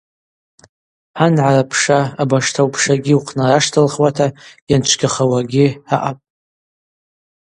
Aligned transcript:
Ангӏара 1.23 1.63
пша 1.69 1.99
абаштау 2.21 2.67
пшагьи 2.73 3.13
ухънараштылхуата 3.19 4.27
йанчвгьахауагьи 4.69 5.67
аъапӏ. 5.93 6.23